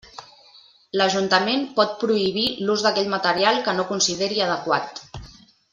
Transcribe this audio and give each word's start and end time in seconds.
L'Ajuntament 0.99 1.67
pot 1.79 1.93
prohibir 2.05 2.47
l'ús 2.69 2.87
d'aquell 2.87 3.13
material 3.15 3.63
que 3.69 3.77
no 3.81 3.87
consideri 3.93 4.43
adequat. 4.49 5.07